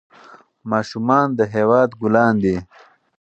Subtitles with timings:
[0.71, 2.57] ماشومان د هېواد ګلان دي.